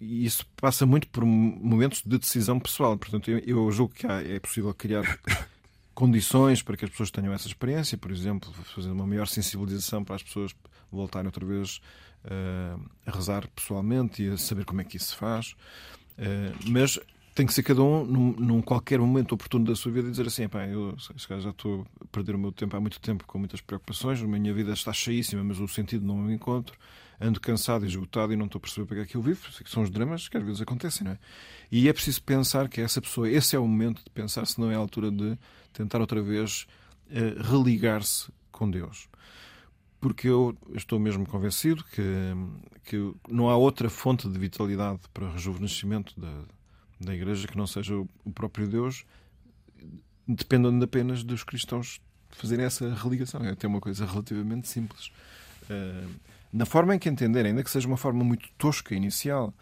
[0.00, 2.96] e isso passa muito por momentos de decisão pessoal.
[2.96, 5.18] Portanto, eu, eu julgo que há, é possível criar
[5.94, 10.16] condições para que as pessoas tenham essa experiência, por exemplo, fazer uma maior sensibilização para
[10.16, 10.54] as pessoas
[10.90, 11.80] voltarem outra vez
[12.24, 15.56] uh, a rezar pessoalmente e a saber como é que isso se faz.
[16.16, 16.98] Uh, mas
[17.38, 20.48] tem que ser cada um num, num, qualquer momento oportuno da sua vida dizer assim:
[20.48, 20.96] pá, eu
[21.38, 24.52] já estou a perder o meu tempo há muito tempo com muitas preocupações, a minha
[24.52, 26.76] vida está cheíssima, mas o sentido não me encontro,
[27.20, 29.40] ando cansado e esgotado e não estou a perceber para que é que eu vivo.
[29.66, 31.18] São os dramas que às vezes acontecem, não é?
[31.70, 34.68] E é preciso pensar que essa pessoa, esse é o momento de pensar se não
[34.68, 35.38] é a altura de
[35.72, 36.66] tentar outra vez
[37.06, 39.08] uh, religar-se com Deus
[40.00, 42.02] porque eu estou mesmo convencido que,
[42.84, 46.44] que não há outra fonte de vitalidade para rejuvenescimento da,
[47.00, 49.04] da Igreja que não seja o próprio Deus,
[50.26, 53.44] dependendo apenas dos cristãos fazerem essa religação.
[53.44, 55.10] É até uma coisa relativamente simples.
[55.64, 56.08] Uh,
[56.52, 59.54] na forma em que entenderem, ainda que seja uma forma muito tosca inicial,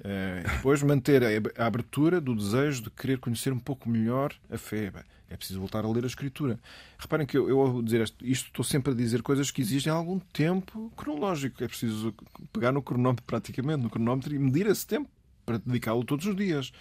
[0.00, 4.92] uh, depois manter a, abertura do desejo de querer conhecer um pouco melhor a fé.
[5.30, 6.58] É preciso voltar a ler a Escritura.
[6.98, 10.18] Reparem que eu, ao dizer isto, isto, estou sempre a dizer coisas que exigem algum
[10.18, 11.64] tempo cronológico.
[11.64, 12.14] É preciso
[12.52, 15.08] pegar no cronómetro, praticamente, no cronómetro e medir esse tempo
[15.52, 16.72] para dedicá-lo todos os dias.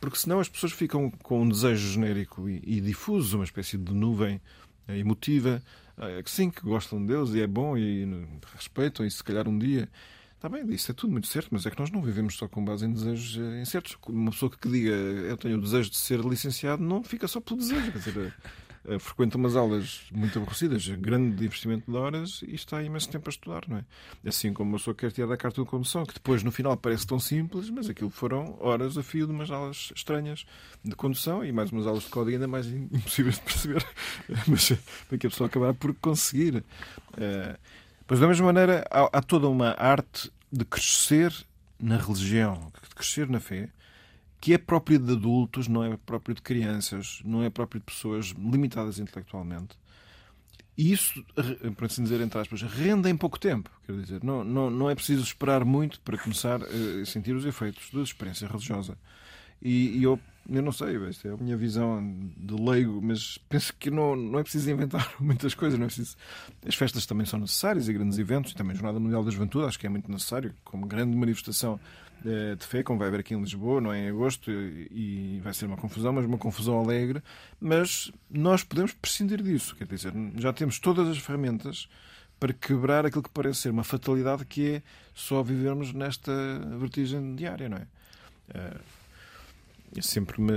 [0.00, 3.92] Porque senão as pessoas ficam com um desejo genérico e, e difuso, uma espécie de
[3.92, 4.40] nuvem
[4.86, 5.62] eh, emotiva,
[5.98, 8.06] eh, que sim, que gostam de Deus e é bom e
[8.54, 9.88] respeitam, e se calhar um dia
[10.36, 12.62] Está bem, isso é tudo muito certo, mas é que nós não vivemos só com
[12.62, 13.96] base em desejos eh, incertos.
[14.06, 17.58] Uma pessoa que diga eu tenho o desejo de ser licenciado não fica só pelo
[17.58, 17.90] desejo.
[17.90, 18.34] Quer dizer,
[18.98, 23.62] frequenta umas aulas muito aborrecidas, grande investimento de horas e está imenso tempo a estudar,
[23.68, 23.84] não é?
[24.26, 27.06] Assim como uma pessoa quer tirar da carta de condução, que depois no final parece
[27.06, 30.46] tão simples, mas aquilo foram horas a fio de umas aulas estranhas
[30.84, 33.86] de condução e mais umas aulas de código ainda mais impossíveis de perceber,
[34.46, 34.72] mas
[35.08, 36.64] para que a pessoa acabar por conseguir.
[38.06, 41.32] Pois da mesma maneira, há toda uma arte de crescer
[41.78, 43.68] na religião, de crescer na fé,
[44.40, 48.26] que é próprio de adultos, não é próprio de crianças, não é próprio de pessoas
[48.26, 49.76] limitadas intelectualmente.
[50.76, 51.24] E isso,
[51.74, 53.70] para assim dizer, entre aspas, rende em pouco tempo.
[53.86, 57.90] Quer dizer, não, não, não é preciso esperar muito para começar a sentir os efeitos
[57.90, 58.98] da experiência religiosa.
[59.62, 62.00] E, e eu eu não sei, esta é a minha visão
[62.36, 65.78] de leigo, mas penso que não, não é preciso inventar muitas coisas.
[65.78, 66.16] Não é preciso...
[66.66, 69.66] As festas também são necessárias e grandes eventos, e também a Jornada Mundial da Juventude,
[69.66, 72.05] acho que é muito necessário, como grande manifestação eh,
[72.58, 75.66] de fé, como vai haver aqui em Lisboa, não é em agosto, e vai ser
[75.66, 77.22] uma confusão, mas uma confusão alegre.
[77.60, 81.88] Mas nós podemos prescindir disso, quer dizer, já temos todas as ferramentas
[82.38, 84.82] para quebrar aquilo que parece ser uma fatalidade que é
[85.14, 86.32] só vivermos nesta
[86.78, 87.86] vertigem diária, não é?
[88.54, 90.52] Eh, sempre me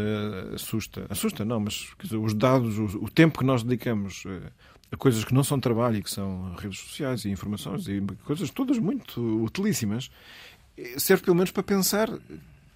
[0.54, 1.06] assusta.
[1.10, 4.52] Assusta, não, mas dizer, os dados, o, o, tempo que nós dedicamos eh,
[4.92, 8.50] a coisas que não são trabalho e que são redes sociais e informações e coisas
[8.50, 10.59] todas muito utilíssimas, eh,
[10.98, 12.10] serve pelo menos para pensar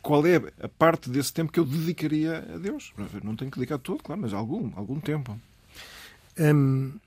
[0.03, 2.93] qual é a parte desse tempo que eu dedicaria a Deus.
[3.23, 5.39] Não tenho que dedicar todo, claro, mas algum, algum tempo.
[6.37, 6.99] Hum,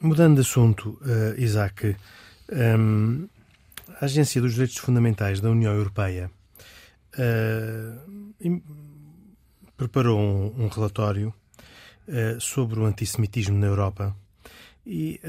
[0.00, 1.94] mudando de assunto, uh, Isaac,
[2.50, 3.28] hum,
[4.00, 6.30] a Agência dos Direitos Fundamentais da União Europeia
[7.18, 8.62] uh,
[9.76, 11.34] preparou um, um relatório
[12.08, 14.16] uh, sobre o antissemitismo na Europa
[14.86, 15.20] e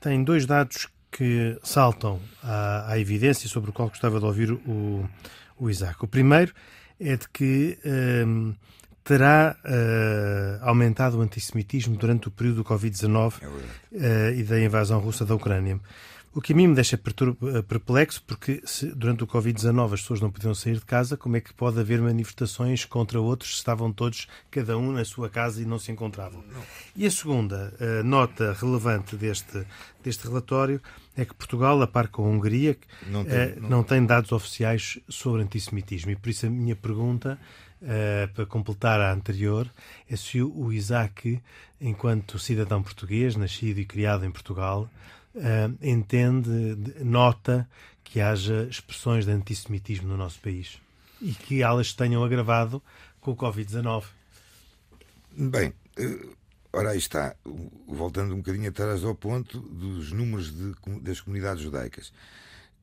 [0.00, 5.08] tem dois dados que saltam à, à, evidência sobre o qual gostava de ouvir o,
[5.58, 6.02] o Isaac.
[6.02, 6.54] O primeiro
[6.98, 7.78] é de que
[8.26, 8.54] um,
[9.04, 15.24] terá uh, aumentado o antissemitismo durante o período do Covid-19 uh, e da invasão russa
[15.24, 15.78] da Ucrânia.
[16.34, 20.20] O que a mim me deixa eh, perplexo, porque se durante o Covid-19 as pessoas
[20.22, 23.92] não podiam sair de casa, como é que pode haver manifestações contra outros se estavam
[23.92, 26.42] todos, cada um na sua casa e não se encontravam?
[26.50, 26.62] Não.
[26.96, 29.62] E a segunda uh, nota relevante deste,
[30.02, 30.80] deste relatório
[31.16, 33.68] é que Portugal, a par com a Hungria, não tem, uh, não...
[33.68, 36.10] não tem dados oficiais sobre antissemitismo.
[36.10, 37.38] E por isso a minha pergunta
[37.82, 39.68] Uh, para completar a anterior,
[40.08, 41.42] é se o Isaac,
[41.80, 44.88] enquanto cidadão português, nascido e criado em Portugal,
[45.34, 47.68] uh, entende, nota
[48.04, 50.78] que haja expressões de antissemitismo no nosso país
[51.22, 52.82] e que elas tenham agravado
[53.20, 54.04] com o Covid-19.
[55.30, 56.18] Bem, eh,
[56.72, 57.36] ora aí está,
[57.86, 62.12] voltando um bocadinho atrás ao ponto dos números de, das comunidades judaicas.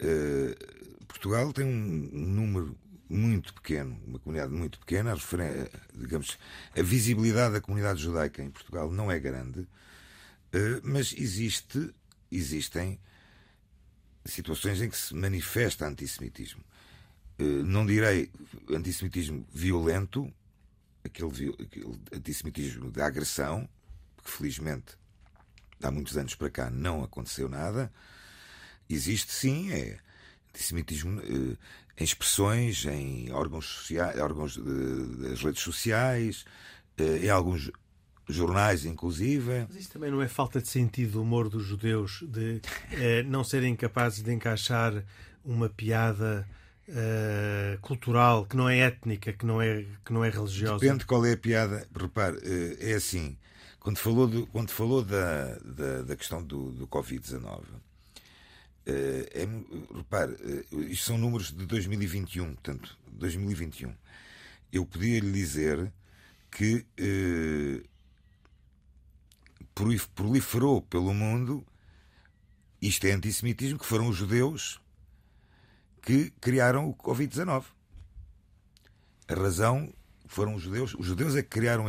[0.02, 2.78] Uh, Portugal tem um, um número
[3.10, 5.16] muito pequeno, uma comunidade muito pequena,
[5.94, 6.38] digamos,
[6.78, 9.68] a visibilidade da comunidade judaica em Portugal não é grande,
[10.84, 11.92] mas existe
[12.32, 13.00] existem
[14.26, 16.64] situações em que se manifesta antissemitismo.
[17.38, 18.32] Eh, não direi
[18.70, 20.32] antissemitismo violento,
[21.04, 23.68] aquele, aquele antissemitismo de agressão,
[24.30, 24.98] felizmente
[25.82, 27.92] há muitos anos para cá não aconteceu nada.
[28.90, 30.00] Existe sim, é
[30.50, 31.58] antissemitismo eh,
[31.98, 36.46] em expressões, em órgãos, sociais, órgãos das redes sociais,
[36.98, 37.72] eh, em alguns
[38.28, 39.66] jornais, inclusive.
[39.68, 42.62] Mas isso também não é falta de sentido do humor dos judeus, de
[42.92, 45.04] eh, não serem capazes de encaixar
[45.44, 46.48] uma piada
[46.90, 50.80] uh, cultural, que não é étnica, que não é, que não é religiosa?
[50.80, 51.88] Depende qual é a piada.
[51.96, 53.38] Repare, uh, é assim.
[53.80, 57.64] Quando falou, do, quando falou da, da, da questão do, do Covid-19,
[58.86, 59.48] é,
[59.96, 60.36] repare,
[60.90, 63.94] isto são números de 2021, portanto, 2021.
[64.72, 65.92] Eu podia lhe dizer
[66.52, 66.86] que
[70.14, 71.66] proliferou pelo mundo
[72.82, 74.80] isto é antissemitismo, que foram os judeus
[76.02, 77.66] que criaram o Covid-19.
[79.28, 79.94] A razão
[80.28, 80.96] foram os judeus.
[80.96, 81.88] Os judeus é que criaram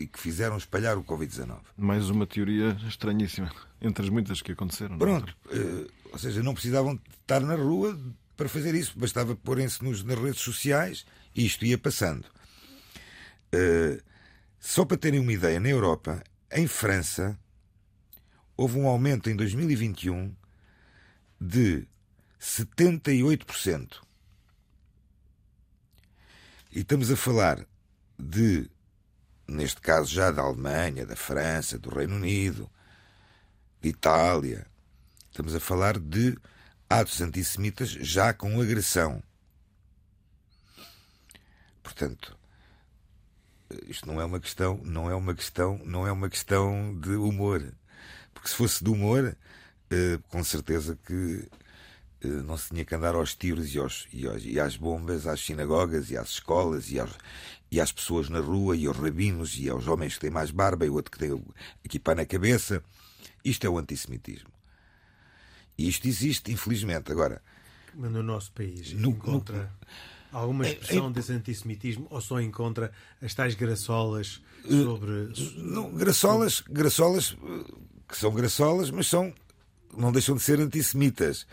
[0.00, 1.60] e que fizeram espalhar o Covid-19.
[1.76, 4.94] Mais uma teoria estranhíssima, entre as muitas que aconteceram.
[4.94, 4.98] É?
[4.98, 5.36] Pronto.
[5.46, 8.00] Uh, ou seja, não precisavam estar na rua
[8.34, 8.98] para fazer isso.
[8.98, 11.04] Bastava porem-se nas redes sociais
[11.36, 12.24] e isto ia passando.
[13.54, 14.02] Uh,
[14.58, 17.38] só para terem uma ideia, na Europa, em França,
[18.56, 20.34] houve um aumento em 2021
[21.38, 21.86] de
[22.40, 24.00] 78%.
[26.72, 27.66] E estamos a falar
[28.18, 28.70] de,
[29.50, 32.70] neste caso já da Alemanha, da França, do Reino Unido,
[33.80, 34.66] de Itália.
[35.30, 36.38] Estamos a falar de
[36.88, 39.22] atos antissemitas já com agressão.
[41.82, 42.36] Portanto,
[43.86, 47.62] isto não é uma questão, não é uma questão, não é uma questão de humor.
[48.32, 49.36] Porque se fosse de humor,
[49.90, 51.48] eh, com certeza que
[52.22, 55.26] eh, não se tinha que andar aos tiros e, aos, e, aos, e às bombas,
[55.26, 57.16] às sinagogas e às escolas e, aos,
[57.70, 60.84] e às pessoas na rua e aos rabinos e aos homens que têm mais barba
[60.84, 61.42] e o outro que tem
[61.84, 62.82] equipar na cabeça.
[63.44, 64.50] Isto é o antissemitismo.
[65.78, 67.10] E isto existe, infelizmente.
[67.12, 67.40] Agora.
[67.94, 69.72] Mas no nosso país no, encontra.
[70.32, 75.32] No Alguma expressão é, é, desse antissemitismo ou só encontra as tais graçolas eh, sobre.
[75.56, 76.72] Não, graçolas, sobre...
[76.72, 77.72] graçolas eh,
[78.08, 79.34] que são graçolas, mas são.
[79.96, 81.46] não deixam de ser antissemitas.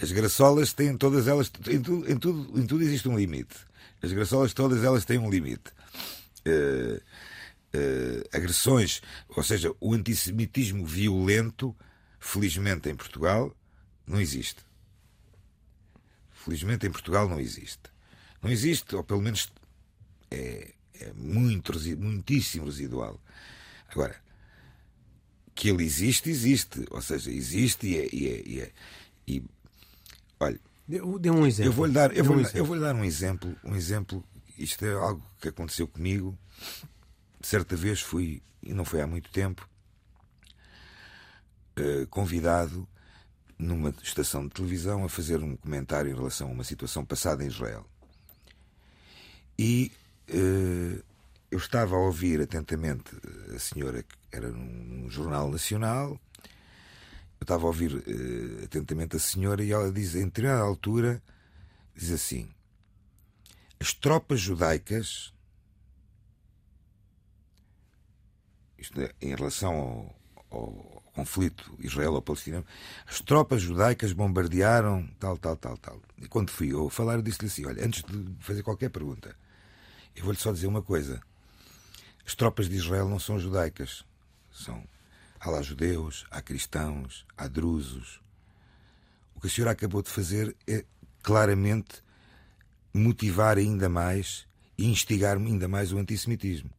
[0.00, 1.52] As graçolas têm todas elas.
[1.68, 3.56] Em tudo, em tudo, em tudo existe um limite.
[4.04, 5.72] As graçolas todas elas têm um limite.
[6.46, 7.00] Uh,
[7.74, 11.74] uh, agressões, ou seja, o antissemitismo violento,
[12.20, 13.56] felizmente em Portugal,
[14.06, 14.62] não existe.
[16.32, 17.90] Felizmente em Portugal não existe.
[18.42, 19.50] Não existe, ou pelo menos
[20.30, 23.18] é, é muito, muitíssimo residual.
[23.88, 24.16] Agora,
[25.54, 26.84] que ele existe, existe.
[26.90, 28.08] Ou seja, existe e é.
[28.12, 28.72] E, é, e, é,
[29.26, 29.42] e
[30.38, 30.60] olha.
[30.86, 31.70] Dê um exemplo.
[31.70, 33.56] Eu vou-lhe dar, eu vou, um eu vou dar um exemplo.
[33.64, 34.22] Um exemplo.
[34.58, 36.38] Isto é algo que aconteceu comigo.
[37.40, 39.68] Certa vez fui, e não foi há muito tempo,
[41.78, 42.86] uh, convidado
[43.58, 47.48] numa estação de televisão a fazer um comentário em relação a uma situação passada em
[47.48, 47.86] Israel.
[49.58, 49.92] E
[50.30, 51.02] uh,
[51.50, 53.12] eu estava a ouvir atentamente
[53.54, 56.18] a senhora, que era num, jornal nacional,
[57.44, 61.22] eu estava a ouvir uh, atentamente a senhora e ela diz, em determinada altura,
[61.94, 62.50] diz assim:
[63.78, 65.32] as tropas judaicas,
[68.78, 69.74] isto é, em relação
[70.50, 72.64] ao, ao conflito israelo-palestiniano,
[73.06, 76.00] as tropas judaicas bombardearam tal, tal, tal, tal.
[76.16, 79.36] E quando fui eu falar, disse-lhe assim: olha, antes de fazer qualquer pergunta,
[80.16, 81.20] eu vou-lhe só dizer uma coisa.
[82.26, 84.02] As tropas de Israel não são judaicas.
[84.50, 84.82] São.
[85.44, 88.18] Há lá judeus, há cristãos, há drusos.
[89.34, 90.86] O que a senhora acabou de fazer é
[91.22, 92.02] claramente
[92.94, 94.46] motivar ainda mais
[94.78, 96.70] e instigar ainda mais o antissemitismo.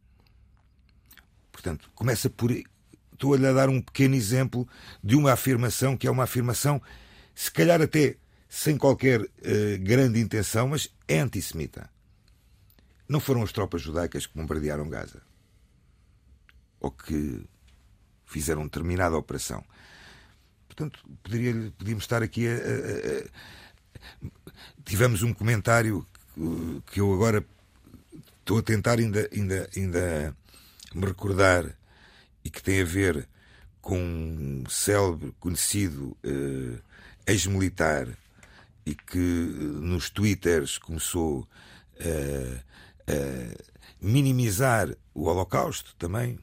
[1.52, 2.50] Portanto, começa por.
[2.50, 4.68] Estou-lhe a dar um pequeno exemplo
[5.02, 6.82] de uma afirmação que é uma afirmação,
[7.36, 8.16] se calhar até
[8.48, 9.28] sem qualquer uh,
[9.80, 11.88] grande intenção, mas é antissemita.
[13.08, 15.22] Não foram as tropas judaicas que bombardearam Gaza
[16.80, 17.46] ou que
[18.26, 19.64] fizeram determinada operação.
[20.66, 23.66] Portanto, poderia, podíamos estar aqui a, a, a,
[24.84, 26.06] Tivemos um comentário
[26.86, 27.44] que eu agora
[28.40, 30.36] estou a tentar ainda, ainda, ainda
[30.94, 31.76] me recordar
[32.44, 33.28] e que tem a ver
[33.80, 36.80] com um célebre, conhecido uh,
[37.26, 38.08] ex-militar
[38.84, 42.56] e que nos twitters começou uh,
[43.10, 43.64] uh,
[44.00, 46.38] minimizar o Holocausto também.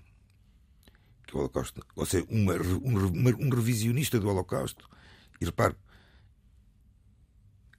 [1.33, 4.87] Que o Holocausto, ou seja, uma, um, um revisionista do Holocausto.
[5.41, 5.75] E repare,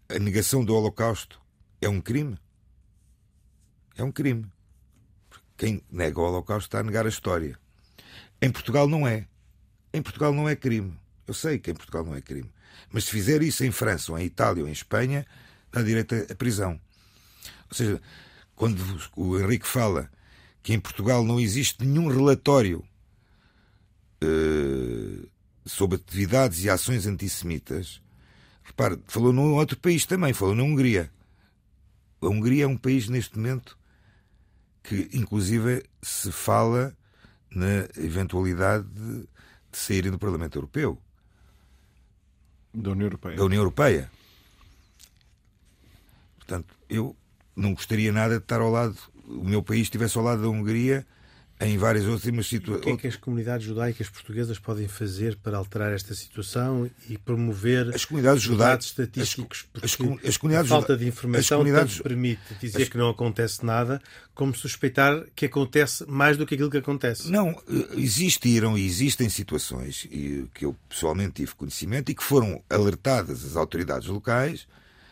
[0.09, 1.41] a negação do Holocausto
[1.81, 2.37] é um crime.
[3.97, 4.51] É um crime.
[5.57, 7.57] Quem nega o Holocausto está a negar a história.
[8.43, 9.29] Em Portugal não é.
[9.93, 10.93] Em Portugal não é crime.
[11.25, 12.51] Eu sei que em Portugal não é crime.
[12.91, 15.25] Mas se fizer isso em França, ou em Itália, ou em Espanha,
[15.71, 16.81] dá direito à prisão.
[17.71, 18.03] Ou seja,
[18.57, 18.83] quando
[19.15, 20.11] o Henrique fala
[20.61, 22.85] que em Portugal não existe nenhum relatório
[24.25, 25.29] uh,
[25.65, 28.01] sobre atividades e ações antissemitas,
[28.63, 31.11] repare, falou num outro país também, falou na Hungria.
[32.21, 33.79] a Hungria é um país neste momento
[34.83, 36.97] que, inclusive, se fala
[37.51, 41.01] na eventualidade de, de saírem do Parlamento Europeu.
[42.73, 43.37] Da União Europeia.
[43.37, 44.11] Da União Europeia.
[46.37, 47.17] Portanto, eu
[47.57, 48.97] não gostaria nada de estar ao lado,
[49.27, 51.07] o meu país estivesse ao lado da Hungria
[51.67, 52.81] em várias outras situações.
[52.81, 57.17] O que é que as comunidades judaicas portuguesas podem fazer para alterar esta situação e
[57.19, 59.67] promover as comunidades judaicas estatísticos?
[59.75, 63.65] As, as, as comunidades a falta de informação comunidades, permite dizer as, que não acontece
[63.65, 64.01] nada,
[64.35, 67.31] como suspeitar que acontece mais do que aquilo que acontece.
[67.31, 67.61] Não,
[67.97, 70.09] existiram e existem situações
[70.55, 74.67] que eu pessoalmente tive conhecimento e que foram alertadas as autoridades locais.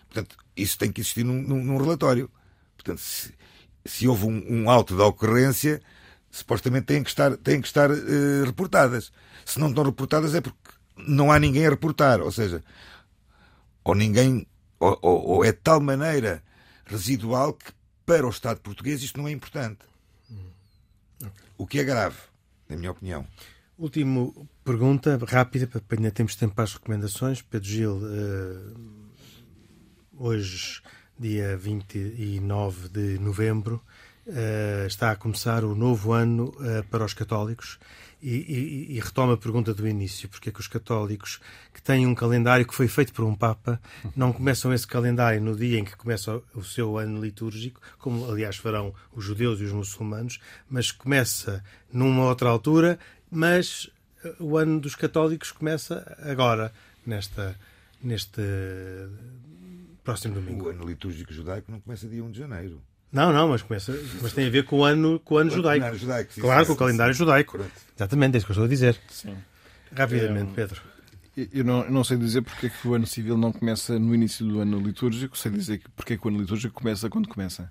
[0.09, 2.31] Portanto, isso tem que existir num, num, num relatório.
[2.77, 3.33] Portanto, se,
[3.85, 5.81] se houve um, um auto da ocorrência
[6.33, 9.13] supostamente têm que estar, têm que estar uh, reportadas.
[9.45, 10.59] Se não estão reportadas é porque
[10.97, 12.21] não há ninguém a reportar.
[12.21, 12.65] Ou seja,
[13.85, 14.47] ou ninguém.
[14.81, 16.43] Ou, ou, ou, é de tal maneira
[16.87, 17.71] residual que
[18.05, 19.79] para o Estado português isto não é importante.
[21.57, 22.17] O que é grave,
[22.69, 23.25] na minha opinião.
[23.79, 24.33] Última
[24.65, 27.43] pergunta, rápida, para ainda temos tempo para as recomendações.
[27.43, 29.11] Pedro Gil, uh,
[30.19, 30.83] hoje,
[31.19, 33.81] dia 29 de novembro,
[34.87, 37.79] está a começar o novo ano uh, para os católicos
[38.23, 41.41] e, e, e, retoma a pergunta do início: porque é que os católicos
[41.75, 43.81] que têm um calendário que foi feito por um Papa
[44.15, 48.57] não começam esse calendário no dia em que começa o seu ano litúrgico, como aliás
[48.57, 50.39] farão os judeus e os muçulmanos,
[50.71, 52.97] mas começa numa outra altura,
[53.29, 53.91] mas
[54.25, 56.73] eh, o ano dos católicos começa agora,
[57.05, 57.59] nesta,
[58.01, 58.41] neste
[60.05, 60.67] próximo domingo.
[60.67, 62.81] O ano litúrgico judaico não começa dia 1 de janeiro.
[63.13, 65.95] Não, não, mas, começa, mas tem a ver com o ano, com o ano judaico.
[65.97, 67.59] judaico sim, claro, sim, com o calendário judaico.
[67.59, 67.71] Pronto.
[67.95, 68.99] Exatamente, é isso que eu estou a dizer.
[69.11, 69.37] Sim.
[69.95, 70.81] Rapidamente, é, Pedro.
[71.53, 74.47] Eu não, não, sei dizer porque é que o ano civil não começa no início
[74.47, 77.71] do ano litúrgico, sei dizer porque é que o ano litúrgico começa quando começa.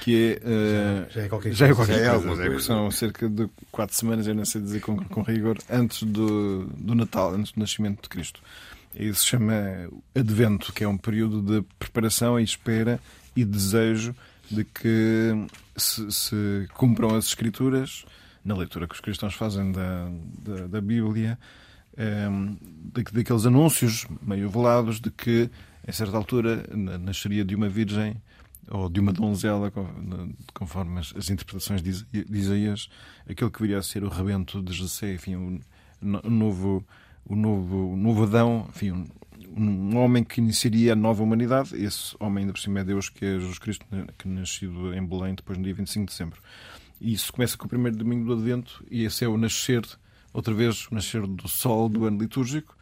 [0.00, 2.46] Que é, uh, já, já, é qualquer já é qualquer já é coisa.
[2.46, 6.66] É, são cerca de quatro semanas, eu não sei dizer com, com rigor, antes do,
[6.66, 8.40] do Natal, antes do nascimento de Cristo.
[8.94, 13.00] Isso se chama Advento, que é um período de preparação e espera
[13.34, 14.14] e desejo
[14.50, 15.46] de que
[15.76, 18.04] se, se cumpram as escrituras
[18.44, 21.38] na leitura que os cristãos fazem da, da, da Bíblia,
[21.96, 22.56] um, ehm,
[23.12, 25.50] daqueles anúncios meio velados de que,
[25.86, 28.16] em certa altura, nasceria de uma virgem
[28.70, 29.72] ou de uma donzela,
[30.54, 32.88] conforme as, as interpretações de Isaías,
[33.28, 35.60] aquele que viria a ser o rebento de José, enfim, o,
[36.00, 36.86] o novo,
[37.24, 39.06] o novo, o novo Adão, enfim,
[39.56, 41.74] um homem que iniciaria a nova humanidade.
[41.76, 43.86] Esse homem, ainda por cima, é Deus, que é Jesus Cristo,
[44.18, 46.40] que nascido em Belém depois no dia 25 de dezembro.
[47.00, 49.82] E isso começa com o primeiro domingo do Advento, e esse é o nascer,
[50.32, 52.76] outra vez, o nascer do sol do ano litúrgico,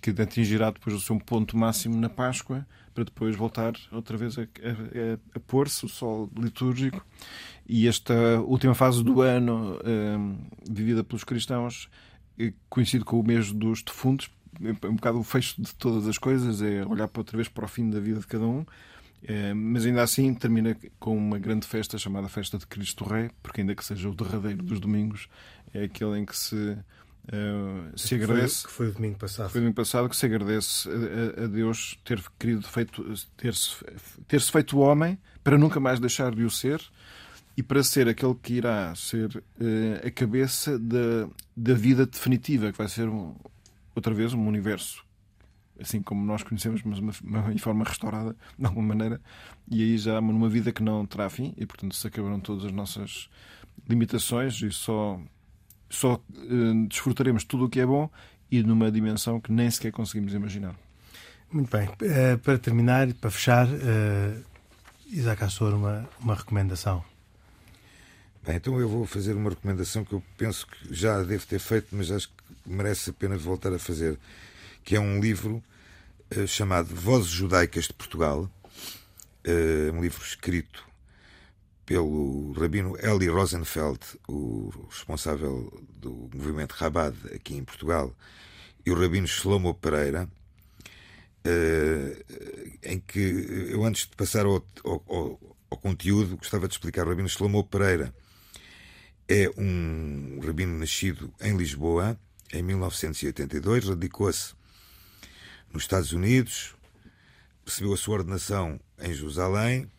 [0.00, 4.42] que atingirá depois o seu ponto máximo na Páscoa, para depois voltar outra vez a,
[4.42, 4.46] a,
[5.36, 7.06] a pôr-se o sol litúrgico.
[7.66, 10.36] E esta última fase do ano, um,
[10.68, 11.88] vivida pelos cristãos,
[12.38, 14.28] é coincide com o mês dos defuntos,
[14.60, 17.64] é um bocado o fecho de todas as coisas, é olhar para outra vez para
[17.64, 18.64] o fim da vida de cada um.
[19.24, 23.60] É, mas ainda assim termina com uma grande festa chamada Festa de Cristo Rei, porque
[23.60, 25.28] ainda que seja o derradeiro dos domingos,
[25.72, 28.66] é aquele em que se, uh, se agradece.
[28.66, 29.50] Que foi, que foi, o domingo passado.
[29.50, 33.04] Foi o domingo passado que se agradece a, a Deus ter querido feito,
[33.36, 33.76] ter-se
[34.26, 36.82] ter -se feito homem para nunca mais deixar de o ser
[37.56, 42.78] e para ser aquele que irá ser uh, a cabeça da, da vida definitiva, que
[42.78, 43.36] vai ser um,
[43.94, 45.04] outra vez um universo
[45.80, 49.20] assim como nós conhecemos, mas uma, uma, em forma restaurada, de alguma maneira,
[49.70, 52.72] e aí já numa vida que não terá fim, e portanto se acabaram todas as
[52.72, 53.28] nossas
[53.88, 55.20] limitações e só,
[55.90, 58.08] só uh, desfrutaremos tudo o que é bom
[58.50, 60.74] e numa dimensão que nem sequer conseguimos imaginar.
[61.50, 61.88] Muito bem.
[61.88, 64.44] Uh, para terminar e para fechar, uh,
[65.06, 67.04] Isaac Assor, uma, uma recomendação.
[68.44, 71.88] Bem, então eu vou fazer uma recomendação que eu penso que já devo ter feito,
[71.92, 74.18] mas acho que merece a pena voltar a fazer,
[74.84, 75.62] que é um livro
[76.36, 78.50] uh, chamado Vozes Judaicas de Portugal,
[79.46, 80.84] uh, um livro escrito
[81.84, 88.14] pelo rabino Eli Rosenfeld, o responsável do movimento Rabad aqui em Portugal,
[88.84, 90.28] e o rabino Shlomo Pereira,
[91.46, 92.24] uh,
[92.82, 97.06] em que eu, antes de passar ao, ao, ao, conteúdo, gostava de explicar.
[97.06, 98.14] O rabino Shlomo Pereira
[99.28, 102.18] é um rabino nascido em Lisboa,
[102.52, 104.54] em 1982, radicou-se
[105.72, 106.74] nos Estados Unidos,
[107.64, 109.90] recebeu a sua ordenação em Jerusalém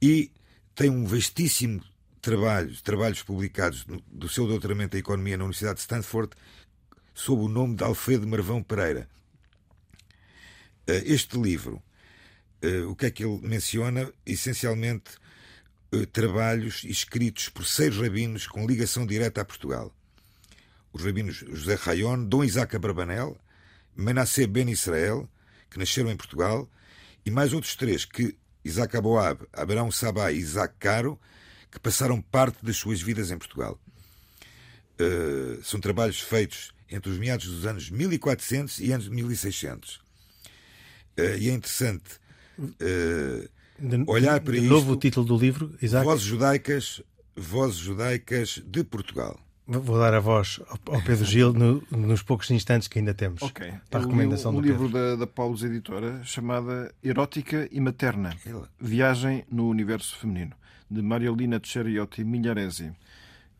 [0.00, 0.30] e
[0.74, 1.82] tem um vastíssimo
[2.22, 6.32] trabalho, trabalhos publicados do seu doutoramento em Economia na Universidade de Stanford
[7.12, 9.08] sob o nome de Alfredo Marvão Pereira.
[10.86, 11.82] Eh, este livro
[12.64, 14.10] uh, o que é que ele menciona?
[14.24, 15.12] Essencialmente,
[15.92, 19.94] uh, trabalhos escritos por seis rabinos com ligação direta a Portugal.
[20.94, 23.36] Os rabinos José Rayon, Dom Isaac Abrabanel,
[23.96, 25.28] Menassé Ben Israel,
[25.68, 26.70] que nasceram em Portugal,
[27.26, 31.18] e mais outros três que Isaac Aboab, Abraão Sabá e Isaac Caro,
[31.70, 33.78] que passaram parte das suas vidas em Portugal.
[34.94, 39.96] Uh, são trabalhos feitos entre os meados dos anos 1400 e anos 1600.
[39.96, 40.00] Uh,
[41.16, 42.20] eh, e é interessante
[42.60, 44.70] uh, de, olhar para de isto.
[44.70, 46.04] novo o título do livro, Isaac?
[46.04, 47.02] Vozes Judaicas,
[47.34, 49.43] Vozes Judaicas de Portugal.
[49.66, 53.40] Vou dar a voz ao Pedro Gil no, nos poucos instantes que ainda temos.
[53.40, 53.72] Ok.
[53.88, 58.36] Para a recomendação um, um do livro da, da Paulos Editora chamada Erótica e Materna.
[58.78, 60.54] Viagem no Universo Feminino,
[60.90, 62.92] de Mariolina Ceriotti Migliaresi,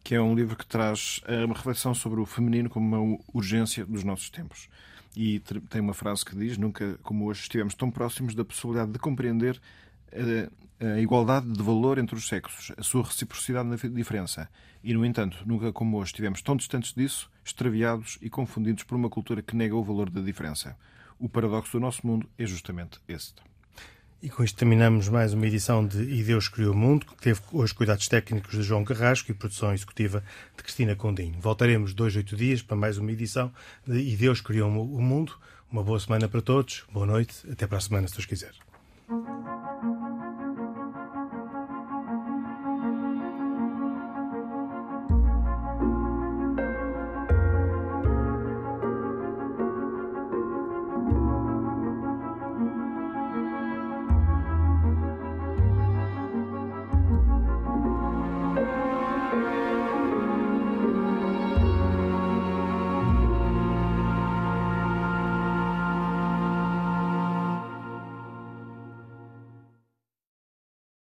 [0.03, 4.05] que é um livro que traz uma reflexão sobre o feminino como uma urgência dos
[4.05, 4.69] nossos tempos.
[5.17, 5.41] E
[5.71, 9.59] tem uma frase que diz: Nunca como hoje estivemos tão próximos da possibilidade de compreender
[10.13, 10.51] a,
[10.81, 14.49] a igualdade de valor entre os sexos, a sua reciprocidade na diferença.
[14.83, 19.09] E, no entanto, nunca como hoje estivemos tão distantes disso, extraviados e confundidos por uma
[19.09, 20.77] cultura que nega o valor da diferença.
[21.19, 23.43] O paradoxo do nosso mundo é justamente este.
[24.23, 27.41] E com isto terminamos mais uma edição de E Deus Criou o Mundo, que teve
[27.53, 30.25] hoje cuidados técnicos de João Carrasco e produção executiva
[30.57, 31.39] de Cristina Condinho.
[31.41, 33.53] Voltaremos dois, oito dias para mais uma edição
[33.87, 35.39] de E Deus Criou o Mundo.
[35.71, 39.54] Uma boa semana para todos, boa noite, até para a semana, se Deus quiser.